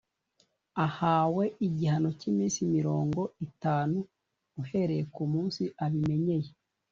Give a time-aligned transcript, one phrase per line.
[0.85, 3.97] Ahawe igihano cy’iminsi mirongo itanu
[4.61, 6.49] uhereye ku munsi abimenyeye